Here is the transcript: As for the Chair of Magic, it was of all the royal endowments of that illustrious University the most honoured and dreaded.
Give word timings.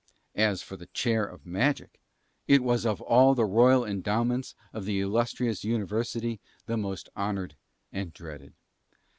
As 0.33 0.63
for 0.63 0.77
the 0.77 0.87
Chair 0.87 1.23
of 1.25 1.45
Magic, 1.45 2.01
it 2.47 2.63
was 2.63 2.87
of 2.87 3.01
all 3.01 3.35
the 3.35 3.45
royal 3.45 3.85
endowments 3.85 4.55
of 4.73 4.85
that 4.85 4.91
illustrious 4.91 5.63
University 5.63 6.39
the 6.65 6.75
most 6.75 7.07
honoured 7.15 7.55
and 7.93 8.11
dreaded. 8.11 8.53